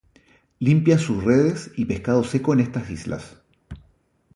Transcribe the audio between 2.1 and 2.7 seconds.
seco en